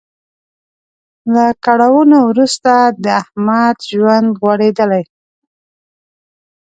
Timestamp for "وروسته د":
2.29-3.05